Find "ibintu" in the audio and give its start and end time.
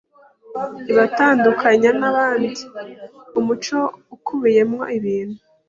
4.97-5.37